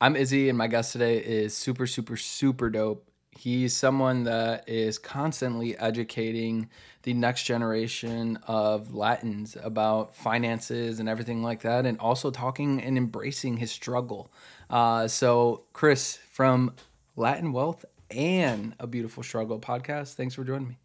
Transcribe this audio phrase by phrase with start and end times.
[0.00, 3.10] I'm Izzy, and my guest today is super, super, super dope.
[3.32, 6.70] He's someone that is constantly educating
[7.02, 12.96] the next generation of Latins about finances and everything like that, and also talking and
[12.96, 14.30] embracing his struggle.
[14.70, 16.74] Uh, so, Chris from
[17.16, 20.78] Latin Wealth and A Beautiful Struggle podcast, thanks for joining me.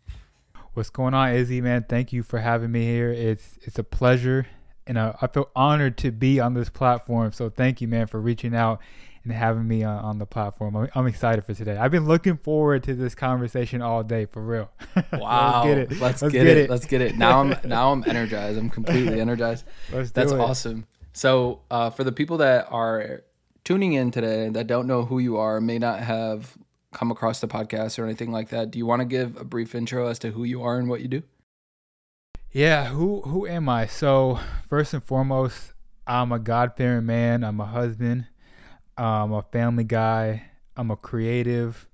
[0.73, 1.61] What's going on, Izzy?
[1.61, 3.11] Man, thank you for having me here.
[3.11, 4.47] It's it's a pleasure
[4.87, 7.31] and uh, I feel honored to be on this platform.
[7.31, 8.81] So thank you, man, for reaching out
[9.23, 10.75] and having me on, on the platform.
[10.75, 11.77] I'm, I'm, excited for today.
[11.77, 14.69] I've been looking forward to this conversation all day, for real.
[15.13, 15.89] Wow, let's get it.
[15.91, 16.57] Let's, let's get, get it.
[16.57, 16.69] it.
[16.69, 17.17] Let's get it.
[17.17, 18.57] Now I'm now I'm energized.
[18.57, 19.65] I'm completely energized.
[19.91, 20.39] Let's That's it.
[20.39, 20.85] awesome.
[21.13, 23.23] So uh, for the people that are
[23.63, 26.57] tuning in today that don't know who you are, may not have
[26.91, 29.73] come across the podcast or anything like that, do you want to give a brief
[29.73, 31.23] intro as to who you are and what you do?
[32.53, 33.87] Yeah, who who am I?
[33.87, 34.39] So
[34.69, 35.73] first and foremost,
[36.05, 37.43] I'm a God fearing man.
[37.43, 38.27] I'm a husband.
[38.95, 40.51] I'm a family guy.
[40.77, 41.87] I'm a creative.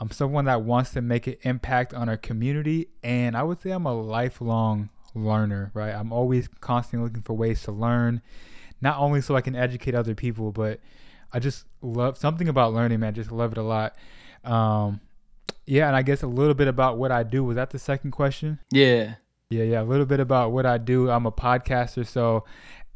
[0.00, 3.70] I'm someone that wants to make an impact on our community, and I would say
[3.70, 5.70] I'm a lifelong learner.
[5.74, 5.94] Right?
[5.94, 8.22] I'm always constantly looking for ways to learn,
[8.80, 10.80] not only so I can educate other people, but
[11.34, 13.08] I just love something about learning, man.
[13.08, 13.94] I just love it a lot.
[14.42, 15.02] Um,
[15.66, 17.44] yeah, and I guess a little bit about what I do.
[17.44, 18.58] Was that the second question?
[18.72, 19.16] Yeah.
[19.50, 19.80] Yeah, yeah.
[19.80, 21.10] A little bit about what I do.
[21.10, 22.06] I'm a podcaster.
[22.06, 22.44] So,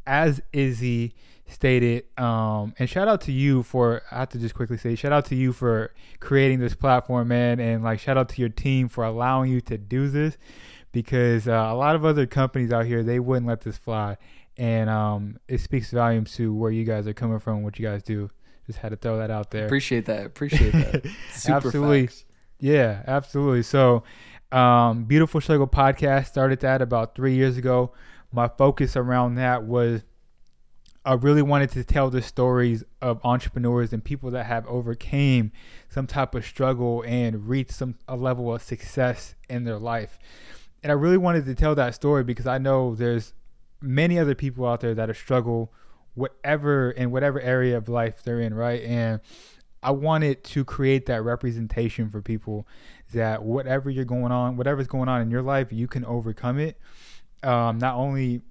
[0.05, 1.15] as Izzy
[1.47, 5.11] stated, um, and shout out to you for, I have to just quickly say, shout
[5.11, 7.59] out to you for creating this platform, man.
[7.59, 10.37] And like, shout out to your team for allowing you to do this
[10.91, 14.17] because uh, a lot of other companies out here, they wouldn't let this fly.
[14.55, 18.03] And um, it speaks volumes to where you guys are coming from, what you guys
[18.03, 18.29] do.
[18.67, 19.65] Just had to throw that out there.
[19.65, 20.27] Appreciate that.
[20.27, 21.03] Appreciate that.
[21.47, 22.07] absolutely.
[22.07, 22.25] Facts.
[22.59, 23.63] Yeah, absolutely.
[23.63, 24.03] So,
[24.53, 27.91] um, Beautiful Struggle podcast started that about three years ago.
[28.31, 30.03] My focus around that was
[31.05, 35.51] I really wanted to tell the stories of entrepreneurs and people that have overcame
[35.89, 40.17] some type of struggle and reached some a level of success in their life.
[40.81, 43.33] And I really wanted to tell that story because I know there's
[43.81, 45.73] many other people out there that are struggle
[46.13, 48.83] whatever in whatever area of life they're in, right?
[48.83, 49.19] And
[49.81, 52.65] I wanted to create that representation for people
[53.13, 56.79] that whatever you're going on, whatever's going on in your life, you can overcome it.
[57.41, 58.41] Um, not only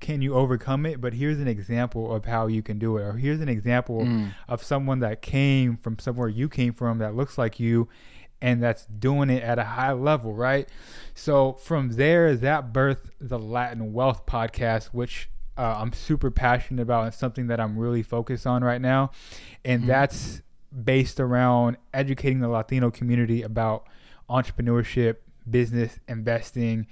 [0.00, 3.02] can you overcome it, but here's an example of how you can do it.
[3.02, 4.34] Or here's an example mm.
[4.46, 7.88] of someone that came from somewhere you came from that looks like you
[8.40, 10.68] and that's doing it at a high level, right?
[11.14, 17.04] So from there, that birthed the Latin Wealth podcast, which uh, I'm super passionate about
[17.06, 19.10] and something that I'm really focused on right now.
[19.64, 19.86] And mm.
[19.86, 20.42] that's
[20.84, 23.86] based around educating the Latino community about
[24.28, 25.16] entrepreneurship,
[25.48, 26.86] business, investing,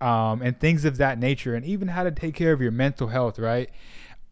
[0.00, 3.08] um, and things of that nature, and even how to take care of your mental
[3.08, 3.38] health.
[3.38, 3.70] Right?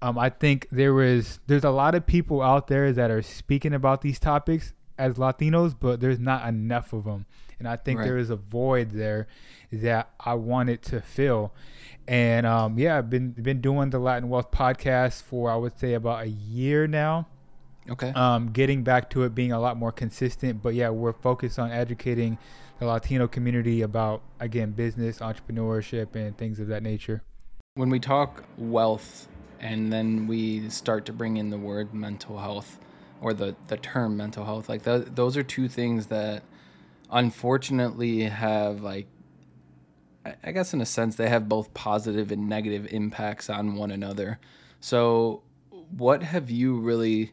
[0.01, 3.73] Um, I think there was there's a lot of people out there that are speaking
[3.73, 7.27] about these topics as Latinos, but there's not enough of them,
[7.59, 8.07] and I think right.
[8.07, 9.29] there is a void there
[9.71, 11.55] that I wanted to fill.
[12.09, 15.95] And um, yeah, I've been been doing the Latin Wealth podcast for I would say
[15.95, 17.29] about a year now.
[17.91, 18.11] Okay.
[18.11, 21.71] Um, getting back to it being a lot more consistent, but yeah, we're focused on
[21.71, 22.39] educating
[22.79, 27.23] the Latino community about again business, entrepreneurship, and things of that nature.
[27.75, 29.29] When we talk wealth,
[29.61, 32.79] and then we start to bring in the word mental health,
[33.21, 36.43] or the the term mental health, like th- those are two things that
[37.11, 39.07] unfortunately have like
[40.45, 44.39] I guess in a sense they have both positive and negative impacts on one another.
[44.81, 45.43] So,
[45.91, 47.33] what have you really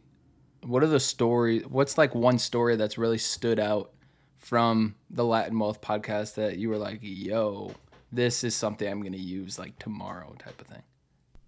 [0.63, 1.63] what are the stories?
[1.67, 3.91] What's like one story that's really stood out
[4.37, 7.73] from the Latin Wealth podcast that you were like, yo,
[8.11, 10.83] this is something I'm going to use like tomorrow type of thing?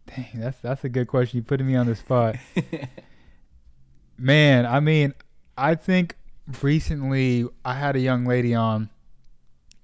[0.08, 1.38] Dang, that's that's a good question.
[1.38, 2.36] You putting me on the spot.
[4.18, 5.14] Man, I mean,
[5.58, 6.16] I think
[6.62, 8.90] recently I had a young lady on,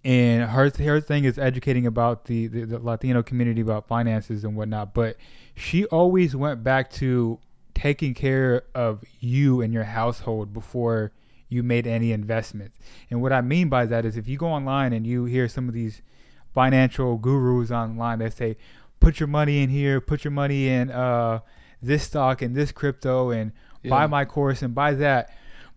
[0.03, 4.55] and her her thing is educating about the, the, the Latino community about finances and
[4.55, 4.94] whatnot.
[4.94, 5.17] But
[5.55, 7.39] she always went back to
[7.77, 11.12] taking care of you and your household before
[11.47, 12.75] you made any investments.
[13.12, 15.68] And what I mean by that is if you go online and you hear some
[15.68, 16.01] of these
[16.56, 18.57] financial gurus online that say,
[19.00, 21.41] put your money in here, put your money in uh,
[21.79, 23.51] this stock and this crypto and
[23.83, 23.91] yeah.
[23.91, 25.31] buy my course and buy that.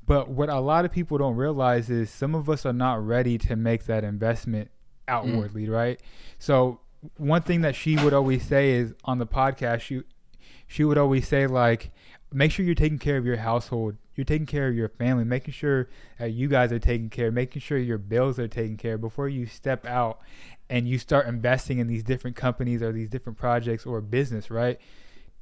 [0.07, 3.37] But what a lot of people don't realize is some of us are not ready
[3.37, 4.71] to make that investment
[5.07, 5.71] outwardly, mm.
[5.71, 6.01] right?
[6.39, 6.81] So
[7.19, 10.03] one thing that she would always say is on the podcast, she
[10.71, 11.91] she would always say like
[12.33, 13.97] make sure you're taking care of your household.
[14.15, 15.25] You're taking care of your family.
[15.25, 15.89] Making sure
[16.21, 19.29] that you guys are taking care making sure your bills are taken care of before
[19.29, 20.21] you step out
[20.69, 24.79] and you start investing in these different companies or these different projects or business right?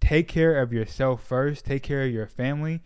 [0.01, 2.81] Take care of yourself first, take care of your family,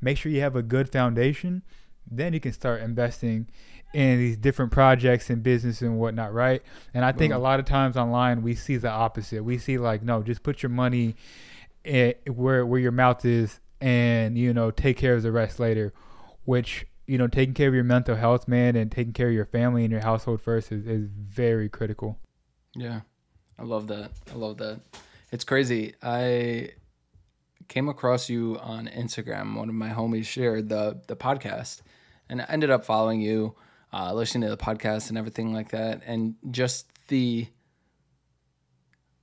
[0.00, 1.62] make sure you have a good foundation,
[2.10, 3.46] then you can start investing
[3.92, 6.60] in these different projects and business and whatnot, right?
[6.92, 9.44] And I think a lot of times online we see the opposite.
[9.44, 11.14] We see like, no, just put your money
[11.84, 15.92] where where your mouth is, and you know, take care of the rest later.
[16.44, 19.44] Which you know, taking care of your mental health, man, and taking care of your
[19.44, 22.18] family and your household first is, is very critical.
[22.74, 23.00] Yeah,
[23.58, 24.10] I love that.
[24.32, 24.80] I love that.
[25.30, 25.94] It's crazy.
[26.02, 26.70] I
[27.68, 29.56] came across you on Instagram.
[29.56, 31.82] One of my homies shared the the podcast,
[32.28, 33.54] and I ended up following you,
[33.92, 36.02] uh, listening to the podcast and everything like that.
[36.06, 37.48] And just the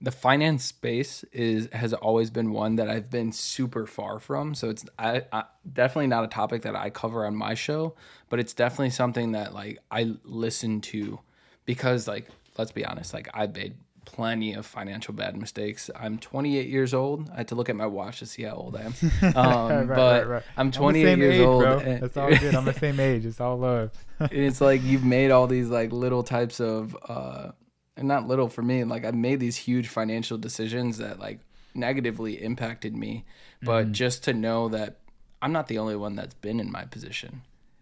[0.01, 4.55] the finance space is has always been one that I've been super far from.
[4.55, 7.93] So it's I, I, definitely not a topic that I cover on my show,
[8.29, 11.19] but it's definitely something that like I listen to
[11.65, 12.27] because like
[12.57, 13.75] let's be honest, like I made
[14.05, 15.91] plenty of financial bad mistakes.
[15.95, 17.29] I'm 28 years old.
[17.29, 18.93] I had to look at my watch to see how old I am.
[19.35, 20.43] Um, right, but right, right.
[20.57, 21.63] I'm 28 I'm years age, old.
[21.63, 21.79] Bro.
[21.79, 22.55] That's all good.
[22.55, 23.25] I'm the same age.
[23.25, 23.91] It's all love.
[24.19, 27.51] it's like you've made all these like little types of, uh,
[27.97, 28.83] and not little for me.
[28.83, 31.39] Like I've made these huge financial decisions that like
[31.73, 33.25] negatively impacted me.
[33.61, 33.91] But mm.
[33.91, 34.97] just to know that
[35.41, 37.41] I'm not the only one that's been in my position.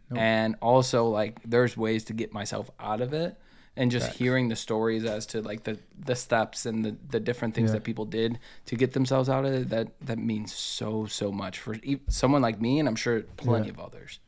[0.09, 0.19] Nope.
[0.19, 3.37] And also like there's ways to get myself out of it
[3.75, 7.53] and just hearing the stories as to like the the steps and the the different
[7.53, 7.75] things yeah.
[7.75, 11.59] that people did to get themselves out of it that that means so so much
[11.59, 11.75] for
[12.07, 13.73] someone like me and I'm sure plenty yeah.
[13.73, 14.19] of others.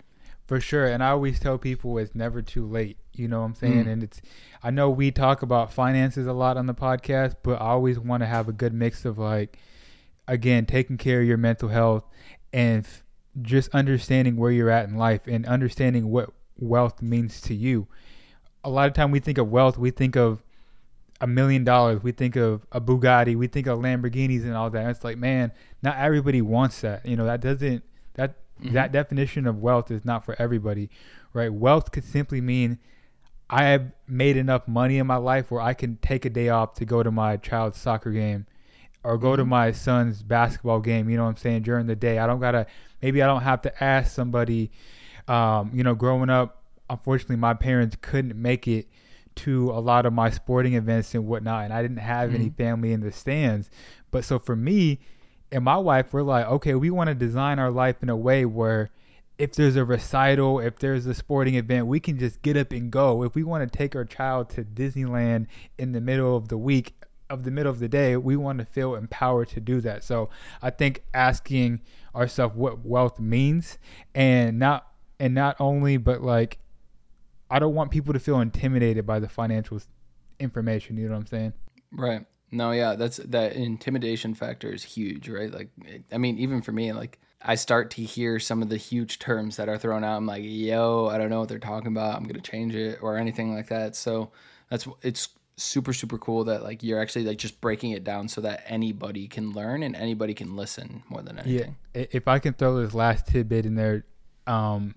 [0.47, 2.97] For sure, and I always tell people it's never too late.
[3.13, 3.85] You know what I'm saying?
[3.85, 3.91] Mm.
[3.91, 4.21] And it's
[4.63, 8.21] I know we talk about finances a lot on the podcast, but I always want
[8.21, 9.57] to have a good mix of like
[10.27, 12.05] again, taking care of your mental health
[12.53, 13.03] and f-
[13.41, 17.87] just understanding where you're at in life and understanding what wealth means to you
[18.63, 20.43] a lot of time we think of wealth, we think of
[21.19, 24.89] a million dollars, we think of a Bugatti, we think of Lamborghinis and all that.
[24.89, 27.05] It's like, man, not everybody wants that.
[27.05, 27.83] You know, that doesn't
[28.15, 28.73] that mm-hmm.
[28.73, 30.89] that definition of wealth is not for everybody,
[31.33, 31.53] right?
[31.53, 32.79] Wealth could simply mean
[33.51, 36.73] I have made enough money in my life where I can take a day off
[36.75, 38.47] to go to my child's soccer game
[39.03, 39.41] or go mm-hmm.
[39.41, 42.17] to my son's basketball game, you know what I'm saying, during the day.
[42.17, 42.65] I don't got to
[43.01, 44.71] maybe I don't have to ask somebody
[45.27, 46.61] um, you know, growing up
[46.91, 48.87] unfortunately my parents couldn't make it
[49.33, 52.41] to a lot of my sporting events and whatnot and i didn't have mm-hmm.
[52.41, 53.69] any family in the stands
[54.11, 54.99] but so for me
[55.51, 58.45] and my wife we're like okay we want to design our life in a way
[58.45, 58.91] where
[59.41, 62.91] if there's a recital if there's a sporting event we can just get up and
[62.91, 65.47] go if we want to take our child to disneyland
[65.77, 66.93] in the middle of the week
[67.29, 70.29] of the middle of the day we want to feel empowered to do that so
[70.61, 71.81] i think asking
[72.15, 73.77] ourselves what wealth means
[74.13, 76.59] and not and not only but like
[77.51, 79.81] I don't want people to feel intimidated by the financial
[80.39, 80.95] information.
[80.95, 81.53] You know what I'm saying?
[81.91, 82.25] Right.
[82.49, 85.51] No, yeah, that's that intimidation factor is huge, right?
[85.51, 85.69] Like,
[86.11, 89.57] I mean, even for me, like, I start to hear some of the huge terms
[89.57, 90.17] that are thrown out.
[90.17, 92.15] I'm like, yo, I don't know what they're talking about.
[92.15, 93.95] I'm gonna change it or anything like that.
[93.95, 94.31] So
[94.69, 98.41] that's it's super super cool that like you're actually like just breaking it down so
[98.41, 101.75] that anybody can learn and anybody can listen more than anything.
[101.93, 102.05] Yeah.
[102.11, 104.05] If I can throw this last tidbit in there,
[104.47, 104.95] um,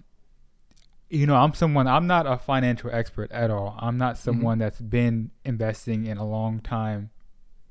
[1.11, 3.77] you know, I'm someone, I'm not a financial expert at all.
[3.79, 4.25] I'm not mm-hmm.
[4.25, 4.61] someone mm-hmm.
[4.63, 7.11] that's been investing in a long time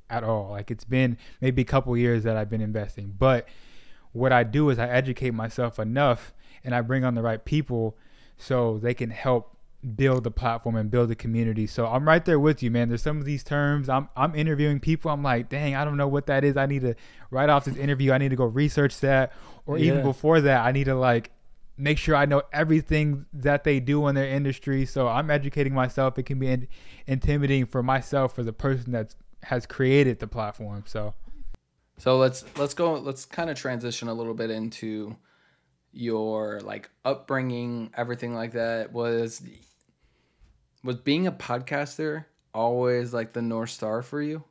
[0.10, 0.52] at all.
[0.52, 3.14] Like it's been maybe a couple years that I've been investing.
[3.18, 3.48] But
[4.14, 6.34] what I do is I educate myself enough
[6.64, 7.98] and I bring on the right people
[8.38, 9.58] so they can help
[9.96, 11.68] build the platform and build the community.
[11.68, 12.88] So I'm right there with you, man.
[12.88, 15.12] There's some of these terms I'm I'm interviewing people.
[15.12, 16.56] I'm like, dang, I don't know what that is.
[16.56, 16.96] I need to
[17.32, 18.14] write off this interview.
[18.14, 19.34] I need to go research that.
[19.66, 19.92] Or yeah.
[19.92, 21.32] even before that, I need to like
[21.78, 24.86] make sure I know everything that they do in their industry.
[24.86, 26.18] So I'm educating myself.
[26.18, 26.68] It can be in,
[27.08, 30.84] intimidating for myself for the person that has created the platform.
[30.88, 31.14] So,
[32.04, 32.96] so let's let's go.
[32.96, 35.16] Let's kind of transition a little bit into
[35.94, 38.92] your like upbringing, everything like that.
[38.92, 39.42] Was
[40.84, 44.44] was being a podcaster always like the north star for you?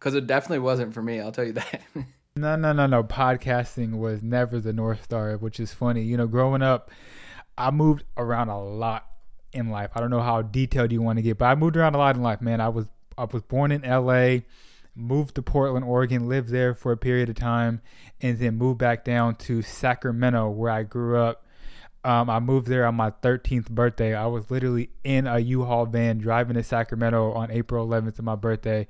[0.00, 1.20] Because it definitely wasn't for me.
[1.20, 1.80] I'll tell you that.
[2.38, 3.02] No, no, no, no.
[3.02, 6.02] Podcasting was never the North Star, which is funny.
[6.02, 6.90] You know, growing up,
[7.56, 9.06] I moved around a lot
[9.54, 9.92] in life.
[9.94, 12.14] I don't know how detailed you want to get, but I moved around a lot
[12.14, 12.60] in life, man.
[12.60, 14.40] I was I was born in LA,
[14.96, 17.80] moved to Portland, Oregon, lived there for a period of time,
[18.20, 21.44] and then moved back down to Sacramento where I grew up.
[22.04, 24.14] Um, I moved there on my 13th birthday.
[24.14, 28.36] I was literally in a U-Haul van driving to Sacramento on April 11th of my
[28.36, 28.86] birthday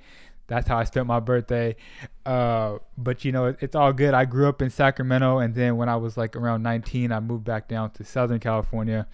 [0.46, 1.76] that's how I spent my birthday.
[2.24, 4.14] Uh, but you know, it, it's all good.
[4.14, 7.44] I grew up in Sacramento, and then when I was like around 19, I moved
[7.44, 9.06] back down to Southern California,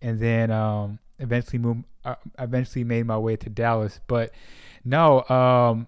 [0.00, 1.84] and then um, eventually moved.
[2.04, 3.98] Uh, eventually made my way to Dallas.
[4.06, 4.32] But
[4.84, 5.86] no, um,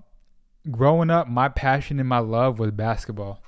[0.71, 3.41] growing up, my passion and my love was basketball.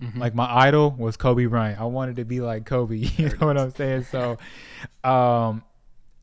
[0.00, 0.20] Mm-hmm.
[0.20, 1.80] Like my idol was Kobe Bryant.
[1.80, 2.96] I wanted to be like Kobe.
[3.16, 4.04] You know what I'm saying?
[4.04, 4.38] So,
[5.04, 5.62] um,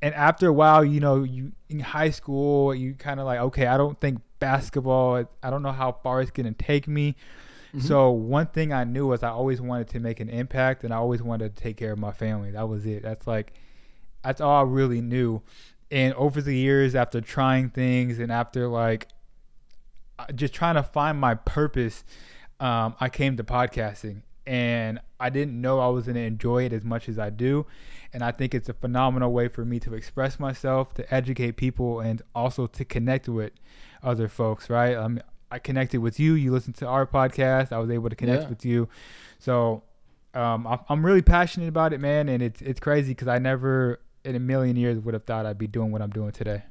[0.01, 3.67] and after a while, you know, you in high school, you kind of like, okay,
[3.67, 5.25] I don't think basketball.
[5.43, 7.15] I don't know how far it's gonna take me.
[7.73, 7.85] Mm-hmm.
[7.85, 10.97] So one thing I knew was I always wanted to make an impact, and I
[10.97, 12.51] always wanted to take care of my family.
[12.51, 13.03] That was it.
[13.03, 13.53] That's like,
[14.23, 15.41] that's all I really knew.
[15.91, 19.07] And over the years, after trying things and after like
[20.35, 22.03] just trying to find my purpose,
[22.59, 26.73] um, I came to podcasting and I didn't know I was going to enjoy it
[26.73, 27.65] as much as I do.
[28.13, 31.99] And I think it's a phenomenal way for me to express myself, to educate people,
[31.99, 33.51] and also to connect with
[34.01, 34.95] other folks, right?
[34.95, 35.19] Um,
[35.51, 36.33] I connected with you.
[36.33, 37.71] You listened to our podcast.
[37.71, 38.49] I was able to connect yeah.
[38.49, 38.89] with you.
[39.37, 39.83] So
[40.33, 42.29] um, I'm really passionate about it, man.
[42.29, 45.57] And it's, it's crazy because I never in a million years would have thought I'd
[45.57, 46.63] be doing what I'm doing today.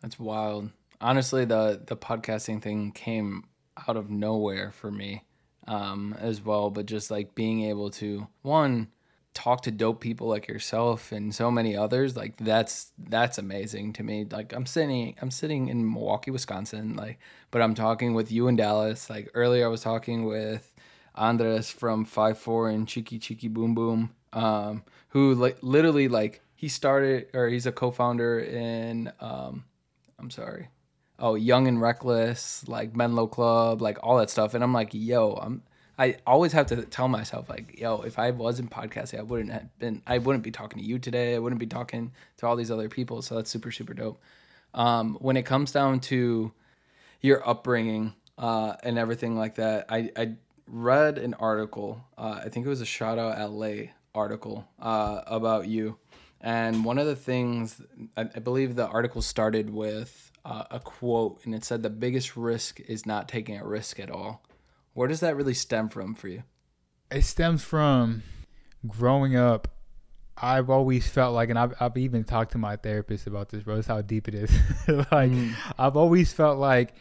[0.00, 0.70] That's wild.
[1.00, 3.44] Honestly, the, the podcasting thing came
[3.88, 5.24] out of nowhere for me
[5.66, 6.70] um, as well.
[6.70, 8.88] But just like being able to one
[9.32, 14.02] talk to dope people like yourself and so many others, like that's that's amazing to
[14.02, 14.26] me.
[14.30, 17.18] Like I'm sitting I'm sitting in Milwaukee, Wisconsin, like
[17.50, 19.08] but I'm talking with you in Dallas.
[19.08, 20.74] Like earlier, I was talking with
[21.14, 26.68] Andres from Five Four and Cheeky Cheeky Boom Boom, um, who like literally like he
[26.68, 29.64] started or he's a co-founder in um,
[30.18, 30.68] I'm sorry
[31.20, 34.54] oh young and reckless like menlo club like all that stuff.
[34.54, 35.62] And i'm like yo i'm
[35.98, 39.78] i always have to tell myself like yo if i wasn't podcasting i wouldn't have
[39.78, 41.34] been i wouldn't be talking to you today.
[41.34, 43.22] I wouldn't be talking to all these other people.
[43.22, 44.20] So that's super super dope.
[44.72, 46.52] Um, when it comes down to
[47.20, 50.32] your upbringing uh, and everything like that i i
[50.66, 55.98] read an article uh, i think it was a ShoutOut LA article uh, about you.
[56.40, 57.80] And one of the things
[58.16, 62.36] I, I believe the article started with uh, a quote, and it said, "The biggest
[62.36, 64.42] risk is not taking a risk at all."
[64.92, 66.42] Where does that really stem from for you?
[67.10, 68.22] It stems from
[68.86, 69.68] growing up.
[70.36, 73.76] I've always felt like, and I've, I've even talked to my therapist about this, bro.
[73.76, 74.50] That's how deep it is.
[74.88, 75.54] like, mm.
[75.78, 76.94] I've always felt like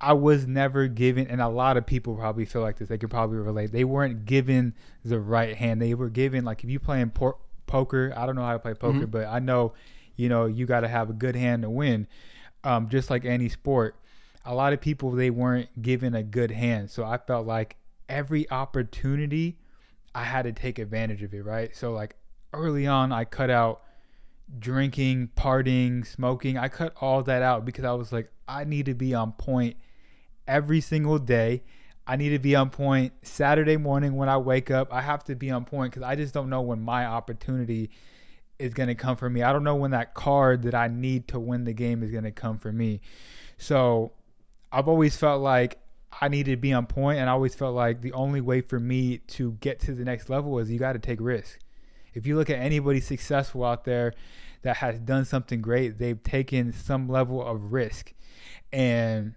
[0.00, 2.88] I was never given, and a lot of people probably feel like this.
[2.88, 3.72] They can probably relate.
[3.72, 4.74] They weren't given
[5.04, 5.82] the right hand.
[5.82, 8.74] They were given, like, if you playing por- poker, I don't know how to play
[8.74, 9.10] poker, mm-hmm.
[9.10, 9.74] but I know,
[10.16, 12.08] you know, you got to have a good hand to win
[12.64, 13.96] um, just like any sport,
[14.44, 16.90] a lot of people they weren't given a good hand.
[16.90, 17.76] So I felt like
[18.08, 19.58] every opportunity
[20.14, 21.74] I had to take advantage of it, right?
[21.74, 22.16] So like
[22.52, 23.82] early on, I cut out
[24.58, 26.58] drinking, partying, smoking.
[26.58, 29.76] I cut all that out because I was like, I need to be on point
[30.46, 31.62] every single day.
[32.06, 34.92] I need to be on point Saturday morning when I wake up.
[34.92, 37.90] I have to be on point because I just don't know when my opportunity
[38.62, 39.42] is going to come for me.
[39.42, 42.24] I don't know when that card that I need to win the game is going
[42.24, 43.00] to come for me.
[43.58, 44.12] So
[44.70, 45.78] I've always felt like
[46.20, 48.78] I needed to be on point, and I always felt like the only way for
[48.78, 51.58] me to get to the next level is you got to take risks.
[52.14, 54.12] If you look at anybody successful out there
[54.62, 58.12] that has done something great, they've taken some level of risk.
[58.72, 59.34] And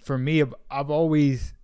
[0.00, 1.54] for me, I've always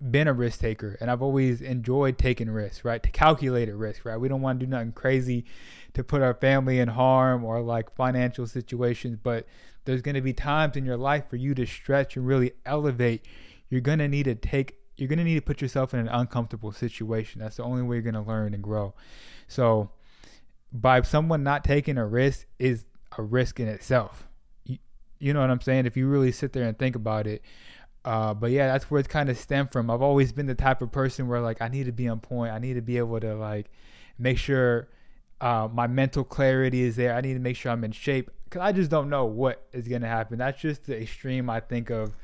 [0.00, 3.02] been a risk taker and I've always enjoyed taking risks, right?
[3.02, 4.16] To calculate a risk, right?
[4.16, 5.44] We don't want to do nothing crazy
[5.94, 9.46] to put our family in harm or like financial situations, but
[9.84, 13.24] there's going to be times in your life for you to stretch and really elevate.
[13.68, 16.08] You're going to need to take you're going to need to put yourself in an
[16.08, 17.40] uncomfortable situation.
[17.40, 18.92] That's the only way you're going to learn and grow.
[19.48, 19.90] So
[20.72, 22.84] by someone not taking a risk is
[23.16, 24.28] a risk in itself.
[24.66, 24.76] You,
[25.18, 25.86] you know what I'm saying?
[25.86, 27.42] If you really sit there and think about it,
[28.04, 29.90] uh, but yeah, that's where it's kind of stemmed from.
[29.90, 32.52] I've always been the type of person where like I need to be on point.
[32.52, 33.70] I need to be able to like
[34.18, 34.88] make sure
[35.40, 37.14] uh, my mental clarity is there.
[37.14, 39.88] I need to make sure I'm in shape because I just don't know what is
[39.88, 40.38] gonna happen.
[40.38, 42.14] That's just the extreme I think of.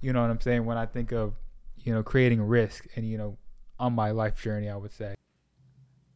[0.00, 1.34] You know what I'm saying when I think of
[1.78, 3.36] you know creating risk and you know
[3.78, 4.68] on my life journey.
[4.68, 5.14] I would say.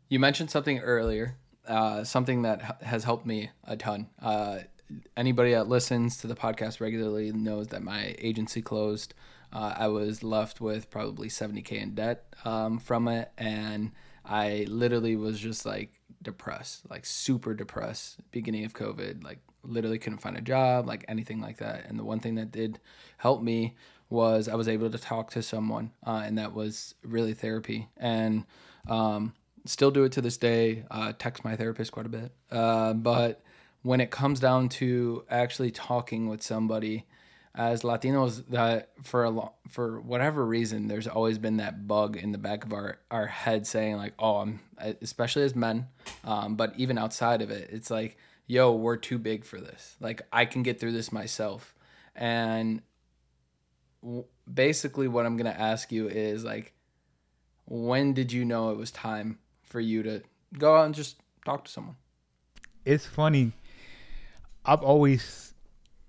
[0.08, 1.36] You mentioned something earlier,
[1.68, 4.08] uh, something that has helped me a ton.
[4.20, 4.60] Uh,
[5.16, 9.14] anybody that listens to the podcast regularly knows that my agency closed.
[9.52, 13.92] Uh, I was left with probably 70k in debt um, from it, and
[14.24, 18.18] I literally was just like depressed, like super depressed.
[18.30, 21.86] Beginning of COVID, like literally couldn't find a job, like anything like that.
[21.88, 22.78] And the one thing that did
[23.18, 23.76] help me
[24.08, 27.88] was I was able to talk to someone, uh, and that was really therapy.
[27.96, 28.44] And
[28.88, 29.34] um,
[29.64, 30.84] still do it to this day.
[30.90, 33.42] Uh, text my therapist quite a bit, uh, but
[33.82, 37.06] when it comes down to actually talking with somebody
[37.54, 42.38] as Latinos that for a for whatever reason there's always been that bug in the
[42.38, 44.60] back of our our head saying like oh I'm
[45.02, 45.88] especially as men
[46.24, 48.16] um, but even outside of it it's like
[48.46, 51.74] yo we're too big for this like I can get through this myself
[52.14, 52.82] and
[54.02, 56.72] w- basically what I'm gonna ask you is like,
[57.66, 60.22] when did you know it was time for you to
[60.58, 61.96] go out and just talk to someone?
[62.84, 63.52] It's funny.
[64.64, 65.49] I've always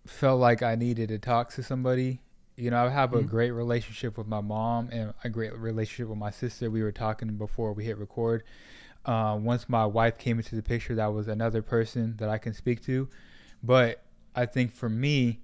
[0.05, 2.22] felt like I needed to talk to somebody.
[2.58, 3.27] You know, I have a Mhm.
[3.27, 6.70] great relationship with my mom and a great relationship with my sister.
[6.70, 8.43] We were talking before we hit record.
[9.05, 12.53] Uh, once my wife came into the picture, that was another person that I can
[12.53, 13.10] speak to.
[13.63, 14.03] But
[14.36, 15.41] I think for me,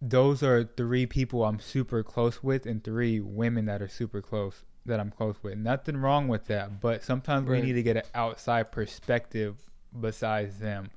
[0.00, 4.64] those are three people I'm super close with, and three women that are super close
[4.86, 5.56] that I'm close with.
[5.56, 7.60] Nothing wrong with that, but sometimes Right.
[7.60, 9.56] we need to get an outside perspective
[9.98, 10.90] besides them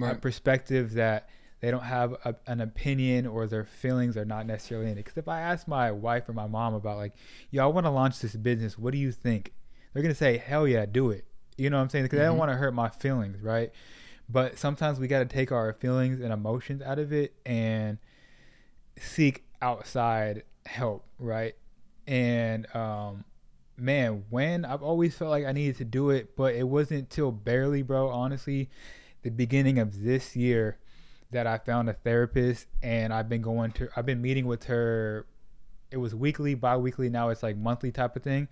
[0.00, 1.28] a perspective that
[1.62, 4.96] they don't have a, an opinion or their feelings are not necessarily in it.
[4.96, 7.14] Because if I ask my wife or my mom about like,
[7.52, 9.52] yo, I want to launch this business, what do you think?
[9.94, 11.24] They're gonna say, hell yeah, do it.
[11.56, 12.04] You know what I'm saying?
[12.06, 12.40] Because they don't Mhm.
[12.40, 13.70] want to hurt my feelings, right?
[14.28, 17.98] But sometimes we got to take our feelings and emotions out of it and
[18.98, 21.54] seek outside help, right?
[22.08, 23.24] And um,
[23.76, 27.30] man, when I've always felt like I needed to do it, but it wasn't till
[27.30, 28.08] barely, bro.
[28.08, 28.68] Honestly,
[29.22, 30.78] the beginning of this year
[31.32, 35.26] that I found a therapist, and I've been going to, I've been meeting with her.
[35.90, 37.08] It was weekly, bi-weekly.
[37.10, 38.48] Now it's like monthly type of thing,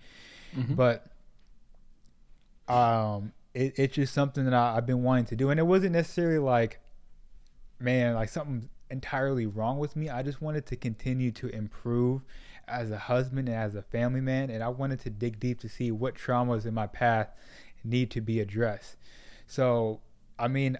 [0.55, 0.75] Mhm.
[0.75, 1.05] but
[2.67, 5.93] um, it, it's just something that I, I've been wanting to do, and it wasn't
[5.93, 6.79] necessarily like,
[7.79, 10.09] man, like something entirely wrong with me.
[10.09, 12.21] I just wanted to continue to improve
[12.67, 15.69] as a husband and as a family man, and I wanted to dig deep to
[15.69, 17.29] see what traumas in my path
[17.83, 18.95] need to be addressed.
[19.47, 19.99] So,
[20.39, 20.77] I mean,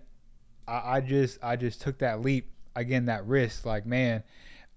[0.67, 3.65] I, I just I just took that leap again, that risk.
[3.65, 4.23] Like, man,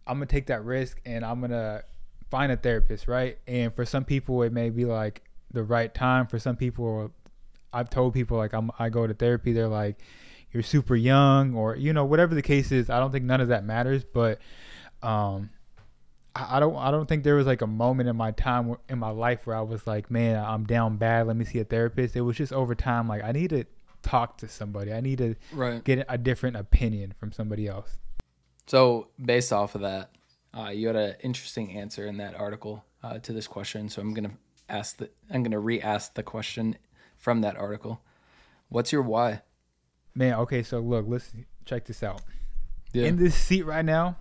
[0.06, 1.82] I'm gonna take that risk, and I'm gonna
[2.30, 3.38] find a therapist, right?
[3.46, 5.22] And for some people, it may be like
[5.52, 6.26] the right time.
[6.26, 7.12] For some people,
[7.72, 9.52] I've told people like I'm I go to therapy.
[9.52, 10.00] They're like,
[10.52, 12.90] you're super young, or you know whatever the case is.
[12.90, 14.40] I don't think none of that matters, but
[15.02, 15.50] um,
[16.34, 18.98] I, I don't I don't think there was like a moment in my time in
[18.98, 21.26] my life where I was like, man, I'm down bad.
[21.26, 22.16] Let me see a therapist.
[22.16, 23.08] It was just over time.
[23.08, 23.64] Like I need to
[24.04, 24.92] talk to somebody.
[24.92, 25.82] I need to Right.
[25.82, 27.96] get a different opinion from somebody else.
[28.66, 30.10] So based off of that,
[30.56, 33.88] uh, you had an interesting answer in that article uh, to this question.
[33.88, 34.36] So I'm gonna
[34.68, 36.76] ask the I'm gonna re-ask the question
[37.16, 38.00] from that article.
[38.68, 39.42] What's your why?
[40.14, 41.32] Man, okay, so look, let's
[41.64, 42.22] check this out.
[42.92, 43.06] Yeah.
[43.06, 44.16] In this seat right now,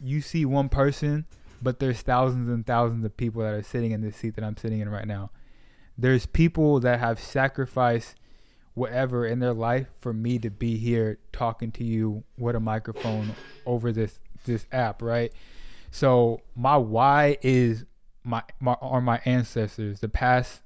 [0.00, 1.24] you see one person,
[1.62, 4.56] but there's thousands and thousands of people that are sitting in this seat that I'm
[4.58, 5.30] sitting in right now.
[5.98, 8.14] There's people that have sacrificed
[8.76, 13.34] whatever in their life for me to be here talking to you with a microphone
[13.64, 15.32] over this this app, right?
[15.90, 17.84] So my why is
[18.22, 20.60] my, my are my ancestors, the past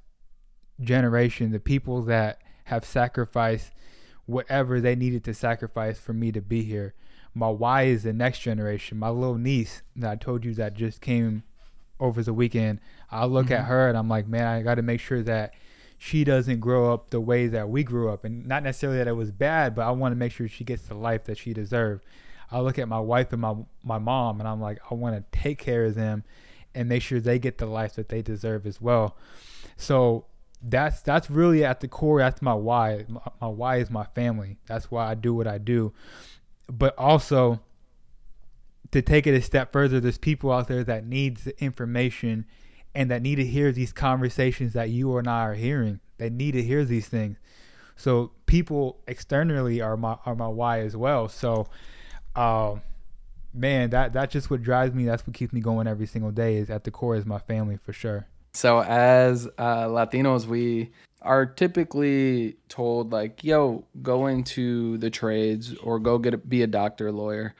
[0.81, 3.73] generation, the people that have sacrificed
[4.27, 6.94] whatever they needed to sacrifice for me to be here.
[7.33, 8.99] My why is the next generation.
[8.99, 11.44] My little niece that I told you that just came
[12.01, 12.81] over the weekend.
[13.11, 13.68] I look at Mhm.
[13.68, 15.55] her and I'm like, man, I got to make sure that
[16.03, 19.13] she doesn't grow up the way that we grew up, and not necessarily that it
[19.13, 22.03] was bad, but I want to make sure she gets the life that she deserved.
[22.51, 25.39] I look at my wife and my my mom, and I'm like, I want to
[25.39, 26.25] take care of them
[26.75, 29.15] and make sure they get the life that they deserve as well.
[29.77, 30.25] So
[30.63, 32.21] that's that's really at the core.
[32.21, 33.05] That's my why.
[33.07, 34.57] My, my why is my family.
[34.69, 35.93] That's why I do what I do.
[36.67, 37.61] But also
[38.91, 42.47] to take it a step further, there's people out there that needs the information
[42.94, 46.00] and that need to hear these conversations that you and I are hearing.
[46.18, 47.38] They need to hear these things.
[47.96, 51.29] So people externally are my are my why as well.
[51.29, 51.68] So
[52.35, 52.83] um
[53.53, 55.05] man, that that's just what drives me.
[55.05, 56.57] That's what keeps me going every single day.
[56.57, 58.26] Is at the core is my family for sure.
[58.53, 60.90] So as uh, Latinos, we
[61.22, 66.66] are typically told like, "Yo, go into the trades or go get a, be a
[66.66, 67.55] doctor, lawyer."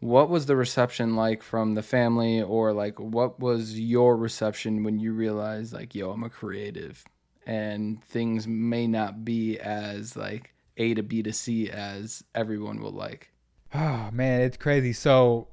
[0.00, 5.00] What was the reception like from the family, or like what was your reception when
[5.00, 7.04] you realized like, "Yo, I'm a creative,"
[7.46, 12.92] and things may not be as like A to B to C as everyone will
[12.92, 13.32] like.
[13.74, 14.92] Oh man, it's crazy.
[14.92, 15.48] So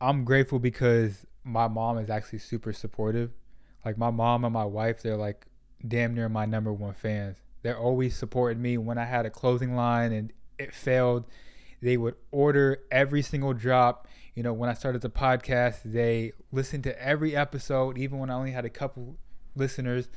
[0.00, 3.32] I'm grateful because my mom is actually super supportive.
[3.84, 5.46] Like my mom and my wife, they're like
[5.86, 7.38] damn near my number one fans.
[7.62, 11.24] They're always supporting me when I had a clothing line and it failed.
[11.80, 14.06] They would order every single drop.
[14.34, 18.34] You know, when I started the podcast, they listened to every episode, even when I
[18.34, 19.16] only had a couple
[19.56, 20.08] listeners.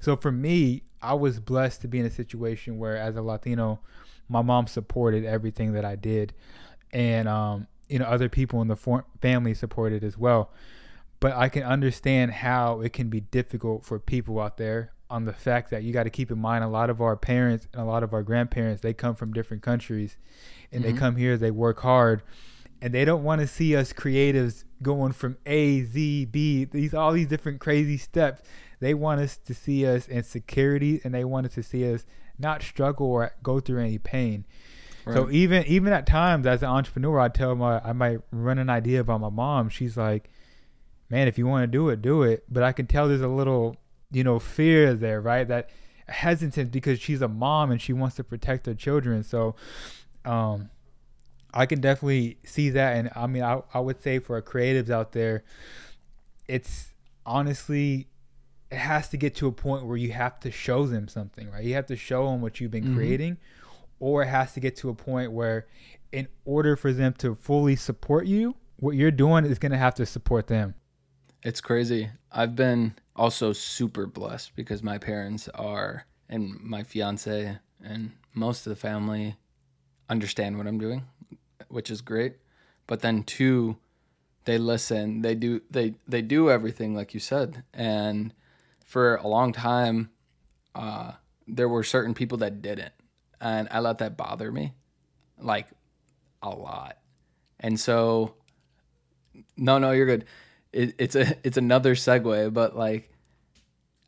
[0.00, 3.80] So for me, I was blessed to be in a situation where, as a Latino,
[4.28, 6.32] my mom supported everything that I did,
[6.92, 10.50] and um, you know, other people in the family supported as well.
[11.20, 15.32] But I can understand how it can be difficult for people out there on the
[15.32, 17.84] fact that you got to keep in mind a lot of our parents and a
[17.84, 20.16] lot of our grandparents they come from different countries
[20.72, 20.98] and they Mhm.
[20.98, 22.22] come here they work hard
[22.80, 27.12] and they don't want to see us creatives going from A, Z, B, these all
[27.12, 28.42] these different crazy steps.
[28.80, 32.04] They want us to see us in security, and they want us to see us
[32.40, 34.44] not struggle or go through any pain.
[35.04, 35.14] Right.
[35.14, 38.68] So even even at times as an entrepreneur, I tell my I might run an
[38.68, 39.68] idea about my mom.
[39.68, 40.28] She's like,
[41.08, 43.28] "Man, if you want to do it, do it." But I can tell there's a
[43.28, 43.76] little,
[44.12, 45.46] you know, fear there, right?
[45.48, 45.70] That
[46.08, 49.22] hesitant because she's a mom and she wants to protect her children.
[49.22, 49.56] So,
[50.24, 50.70] um,
[51.54, 52.96] I can definitely see that.
[52.96, 55.44] And I mean, I, I would say for creatives out there,
[56.48, 56.92] it's
[57.26, 58.08] honestly,
[58.70, 61.64] it has to get to a point where you have to show them something, right?
[61.64, 62.96] You have to show them what you've been mm-hmm.
[62.96, 63.36] creating,
[64.00, 65.66] or it has to get to a point where,
[66.10, 69.94] in order for them to fully support you, what you're doing is going to have
[69.96, 70.74] to support them.
[71.42, 72.10] It's crazy.
[72.30, 78.70] I've been also super blessed because my parents are, and my fiance and most of
[78.70, 79.36] the family
[80.08, 81.04] understand what I'm doing
[81.72, 82.36] which is great.
[82.86, 83.78] But then two,
[84.44, 85.22] they listen.
[85.22, 87.64] They do they they do everything like you said.
[87.72, 88.34] And
[88.84, 90.10] for a long time,
[90.74, 91.12] uh,
[91.46, 92.92] there were certain people that didn't,
[93.40, 94.74] and I let that bother me,
[95.38, 95.68] like
[96.42, 96.98] a lot.
[97.60, 98.34] And so,
[99.56, 100.26] no, no, you're good.
[100.72, 103.10] It, it's a it's another segue, but like,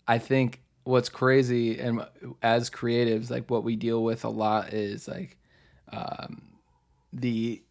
[0.08, 2.06] I think what's crazy and
[2.42, 5.36] as creatives, like what we deal with a lot is like
[5.92, 6.42] um,
[7.12, 7.62] the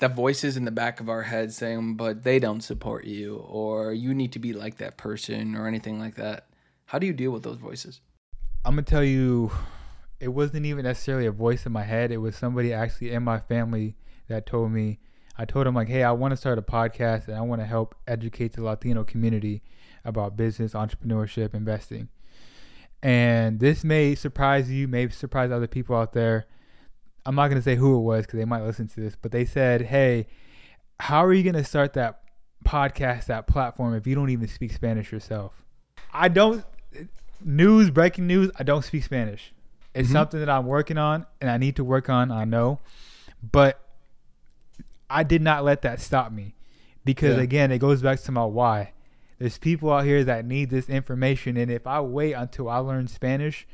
[0.00, 3.92] the voices in the back of our head saying, but they don't support you, or
[3.92, 6.46] you need to be like that person, or anything like that.
[6.86, 8.00] How do you deal with those voices?
[8.64, 9.52] I'm gonna tell you,
[10.18, 12.10] it wasn't even necessarily a voice in my head.
[12.10, 13.94] It was somebody actually in my family
[14.28, 14.98] that told me.
[15.36, 17.66] I told him like, hey, I want to start a podcast and I want to
[17.66, 19.62] help educate the Latino community
[20.04, 22.08] about business, entrepreneurship, investing.
[23.02, 26.46] And this may surprise you, may surprise other people out there.
[27.26, 29.32] I'm not going to say who it was because they might listen to this, but
[29.32, 30.26] they said, "Hey,
[31.00, 32.22] how are you going to start that
[32.64, 35.52] podcast, that platform, if you don't even speak Spanish yourself?"
[36.12, 36.64] I don't.
[37.42, 38.50] News, breaking news.
[38.58, 39.52] I don't speak Spanish.
[39.94, 40.14] It's mm-hmm.
[40.14, 42.30] something that I'm working on, and I need to work on.
[42.30, 42.80] I know,
[43.42, 43.83] but
[45.08, 46.54] I did not let that stop me
[47.04, 47.42] because yeah.
[47.42, 48.92] again, it goes back to my why.
[49.38, 53.08] There's people out here that need this information, and if I wait until I learn
[53.08, 53.66] Spanish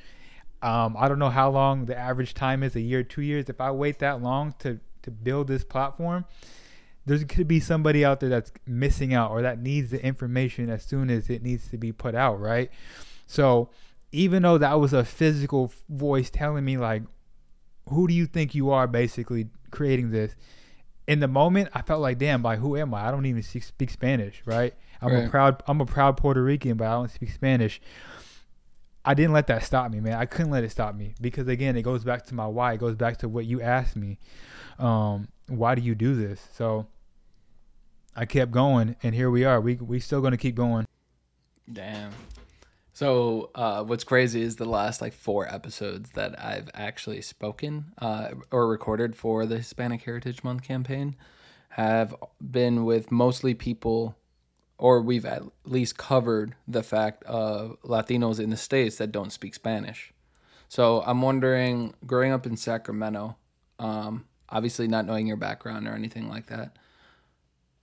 [0.63, 3.49] um, I don't know how long the average time is a year, two years.
[3.49, 6.27] If I wait that long to to build this platform,
[7.07, 10.83] there's could be somebody out there that's missing out or that needs the information as
[10.83, 12.71] soon as it needs to be put out, right?
[13.27, 13.71] So
[14.13, 17.03] even though that was a physical voice telling me like,
[17.89, 20.35] who do you think you are, basically creating this.
[21.11, 23.09] In the moment, I felt like, damn, like who am I?
[23.09, 24.73] I don't even speak, speak Spanish, right?
[25.03, 25.25] I'm right.
[25.25, 27.81] a proud, I'm a proud Puerto Rican, but I don't speak Spanish.
[29.05, 30.13] I didn't let that stop me, man.
[30.13, 32.75] I couldn't let it stop me because again, it goes back to my why.
[32.75, 34.19] It goes back to what you asked me.
[34.79, 36.47] Um, why do you do this?
[36.53, 36.87] So
[38.15, 39.61] I kept going, and here we are.
[39.61, 40.87] We we still gonna keep going.
[41.73, 42.13] Damn.
[43.01, 48.33] So uh, what's crazy is the last like four episodes that I've actually spoken uh,
[48.51, 51.17] or recorded for the Hispanic Heritage Month campaign
[51.71, 54.19] have been with mostly people
[54.77, 59.55] or we've at least covered the fact of Latinos in the States that don't speak
[59.55, 60.13] Spanish.
[60.69, 63.35] So I'm wondering, growing up in Sacramento,
[63.79, 66.77] um, obviously not knowing your background or anything like that,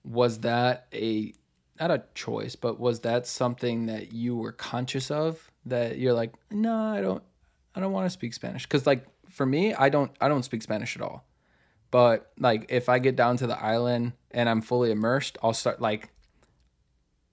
[0.04, 1.34] was that a
[1.80, 6.34] not a choice, but was that something that you were conscious of that you're like,
[6.52, 7.24] no, I don't,
[7.76, 10.64] I don't want to speak Spanish because like for me, I don't, I don't speak
[10.64, 11.26] Spanish at all.
[11.92, 15.82] But like if I get down to the island and I'm fully immersed, I'll start
[15.82, 16.10] like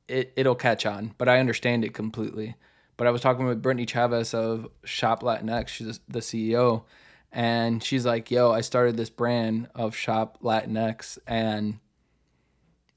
[0.09, 2.57] it it'll catch on, but I understand it completely.
[2.97, 6.85] But I was talking with Brittany Chavez of Shop Latinx, she's the CEO,
[7.33, 11.81] and she's like, "Yo, I started this brand of Shop Latinx, and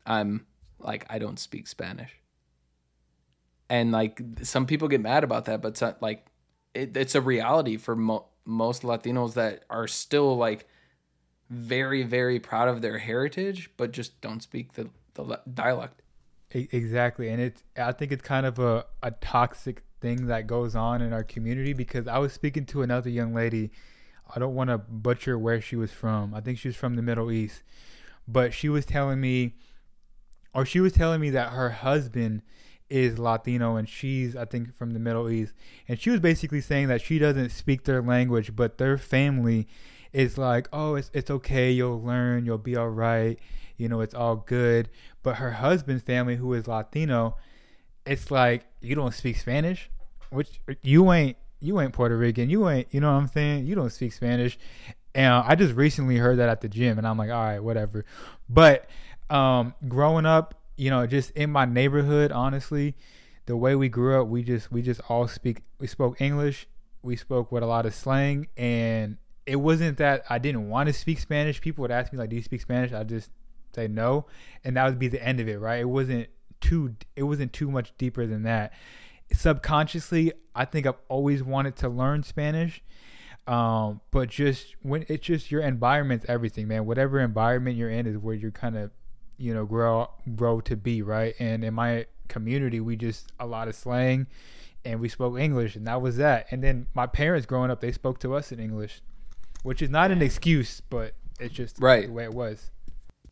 [0.05, 0.45] I'm
[0.79, 2.11] like, I don't speak Spanish."
[3.69, 6.25] And like some people get mad about that, but like
[6.73, 10.67] it, it's a reality for mo- most Latinos that are still like
[11.49, 16.01] very very proud of their heritage, but just don't speak the the dialect.
[16.51, 21.01] Exactly, and it's I think it's kind of a, a toxic thing that goes on
[21.01, 23.71] in our community because I was speaking to another young lady.
[24.33, 26.33] I don't want to butcher where she was from.
[26.33, 27.63] I think she was from the Middle East,
[28.27, 29.55] but she was telling me,
[30.57, 32.41] or she was telling me that her husband
[32.89, 35.53] is Latino and she's I think from the Middle East,
[35.87, 39.67] and she was basically saying that she doesn't speak their language, but their family
[40.11, 43.39] is like, oh, it's it's okay, you'll learn, you'll be all right
[43.77, 44.89] you know, it's all good.
[45.23, 47.37] But her husband's family, who is Latino,
[48.05, 49.89] it's like you don't speak Spanish,
[50.29, 53.67] which you ain't you ain't Puerto Rican, you ain't you know what I'm saying?
[53.67, 54.57] You don't speak Spanish.
[55.15, 58.05] And I just recently heard that at the gym, and I'm like, all right, whatever.
[58.49, 58.87] But
[59.29, 62.95] um, growing up, you know, just in my neighborhood, honestly,
[63.45, 65.61] the way we grew up, we just we just all speak.
[65.79, 66.67] We spoke English.
[67.01, 70.93] We spoke with a lot of slang, and it wasn't that I didn't want to
[70.93, 71.61] speak Spanish.
[71.61, 73.31] People would ask me like, "Do you speak Spanish?" I just
[73.73, 74.25] say no,
[74.63, 75.79] and that would be the end of it, right?
[75.79, 76.27] It wasn't
[76.59, 78.73] too it wasn't too much deeper than that.
[79.31, 82.81] Subconsciously, I think I've always wanted to learn Spanish.
[83.47, 86.85] Um, but just when it's just your environment's everything, man.
[86.85, 88.91] Whatever environment you're in is where you're kind of,
[89.37, 91.33] you know, grow grow to be, right?
[91.39, 94.27] And in my community, we just a lot of slang,
[94.85, 96.47] and we spoke English, and that was that.
[96.51, 99.01] And then my parents growing up, they spoke to us in English,
[99.63, 102.07] which is not an excuse, but it's just Right.
[102.07, 102.71] the way it was.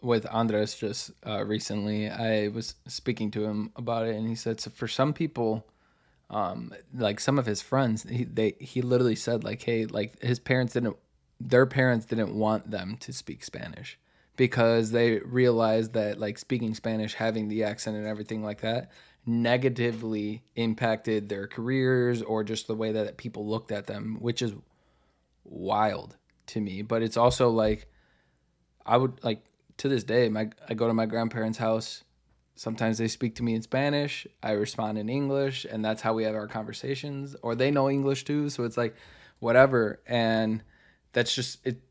[0.02, 2.08] with Andres just uh, recently.
[2.10, 5.66] I was speaking to him about it, and he said, so for some people,
[6.30, 10.40] um, like some of his friends, he they he literally said like, hey, like his
[10.40, 10.98] parents didn't,
[11.40, 13.98] their parents didn't want them to speak Spanish
[14.36, 18.92] because they realized that like speaking Spanish, having the accent and everything like that,
[19.26, 24.54] negatively impacted their careers or just the way that people looked at them, which is
[25.44, 26.16] wild
[26.48, 26.82] to me.
[26.82, 27.88] But it's also like
[28.86, 29.44] I would like
[29.78, 32.04] to this day, my I go to my grandparents' house.
[32.58, 34.26] Sometimes they speak to me in Spanish.
[34.42, 37.36] I respond in English, and that's how we have our conversations.
[37.42, 38.96] Or they know English too, so it's like
[39.40, 40.00] whatever.
[40.08, 40.64] And
[41.12, 41.82] that's just it.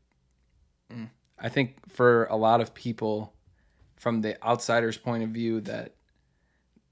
[0.91, 3.33] mm, I think for a lot of people,
[3.95, 5.95] from the outsider's point of view, that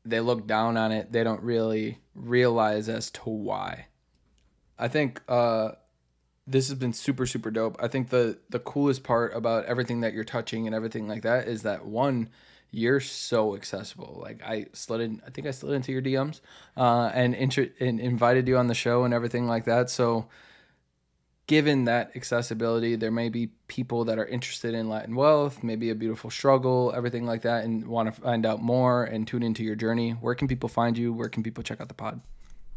[0.05, 1.11] they look down on it.
[1.11, 3.87] They don't really realize as to why.
[4.77, 5.71] I think uh,
[6.45, 7.77] this has been super super dope.
[7.79, 11.47] I think the the coolest part about everything that you're touching and everything like that
[11.47, 12.29] is that one
[12.73, 14.19] you're so accessible.
[14.21, 16.41] Like I slid in, I think I slid into your DMs
[16.75, 19.91] uh, and, and invited you on the show and everything like that.
[19.91, 20.27] So,
[21.53, 25.93] given that accessibility, there may be people that are interested in Latin wealth, maybe a
[25.93, 29.75] beautiful struggle, everything like that, and want to find out more and tune into your
[29.75, 30.09] journey.
[30.13, 31.13] Where can people find you?
[31.13, 32.21] Where can people check out the pod?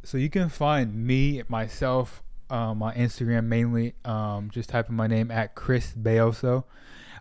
[0.05, 3.95] So you can find me myself um, on Instagram mainly.
[4.05, 6.65] Um, just type in my name at Chris Bayoso.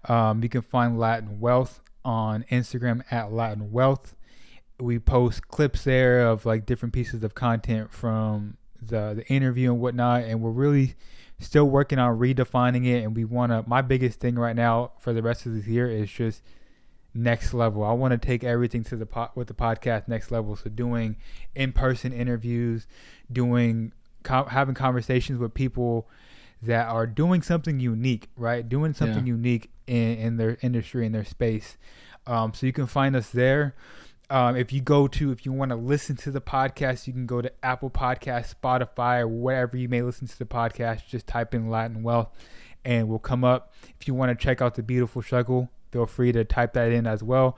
[0.09, 4.13] Um, you can find Latin Wealth on Instagram at Latin Wealth.
[4.77, 9.79] We post clips there of like different pieces of content from the the interview and
[9.79, 10.95] whatnot, and we're really
[11.39, 13.04] still working on redefining it.
[13.04, 13.63] And we want to.
[13.67, 16.41] My biggest thing right now for the rest of this year is just
[17.13, 17.84] next level.
[17.84, 20.56] I want to take everything to the pot with the podcast next level.
[20.56, 21.15] So doing
[21.56, 22.88] in person interviews,
[23.32, 23.93] doing
[24.24, 26.08] co- having conversations with people
[26.62, 28.67] that are doing something unique, right?
[28.67, 29.34] Doing something Yeah.
[29.34, 31.78] unique in, in their industry in their space.
[32.28, 33.76] Um, so you can find us there.
[34.29, 37.27] Um, if you go to, if you want to listen to the podcast, you can
[37.27, 41.07] go to Apple Podcast, Spotify, or wherever you may listen to the podcast.
[41.07, 42.29] Just type in Latin Wealth,
[42.83, 43.73] and we'll come up.
[43.99, 47.05] If you want to check out the beautiful struggle, feel free to type that in
[47.05, 47.57] as well.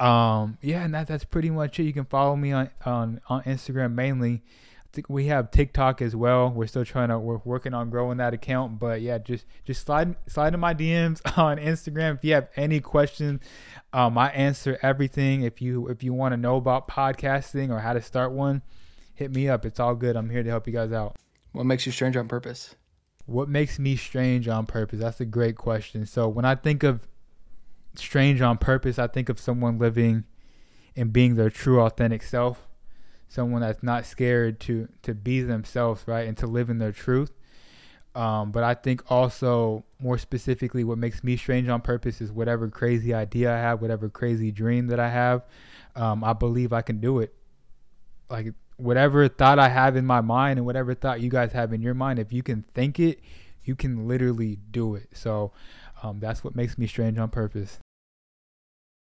[0.00, 1.84] Um, yeah, and that, that's pretty much it.
[1.84, 4.42] You can follow me on on, on Instagram mainly.
[5.08, 6.50] We have TikTok as well.
[6.50, 10.16] We're still trying to we're working on growing that account, but yeah, just just slide
[10.26, 13.40] slide in my DMs on Instagram if you have any questions.
[13.92, 15.42] Um, I answer everything.
[15.42, 18.62] If you if you want to know about podcasting or how to start one,
[19.14, 19.64] hit me up.
[19.64, 20.14] It's all good.
[20.16, 21.16] I'm here to help you guys out.
[21.52, 22.74] What makes you strange on purpose?
[23.24, 25.00] What makes me strange on purpose?
[25.00, 26.06] That's a great question.
[26.06, 27.08] So when I think of
[27.94, 30.24] strange on purpose, I think of someone living
[30.96, 32.66] and being their true authentic self.
[33.32, 36.28] Someone that's not scared to to be themselves, right?
[36.28, 37.32] And to live in their truth.
[38.14, 42.68] Um, but I think also more specifically what makes me strange on purpose is whatever
[42.68, 45.46] crazy idea I have, whatever crazy dream that I have,
[45.96, 47.32] um, I believe I can do it.
[48.28, 51.80] Like whatever thought I have in my mind and whatever thought you guys have in
[51.80, 53.20] your mind, if you can think it,
[53.64, 55.08] you can literally do it.
[55.14, 55.52] So
[56.02, 57.78] um, that's what makes me strange on purpose.